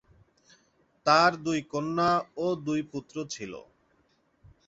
তার 1.05 1.31
দুই 1.45 1.59
কন্যা 1.71 2.11
ও 2.37 2.47
দুই 2.65 2.81
পুত্র 2.91 3.15
ছিল। 3.33 3.53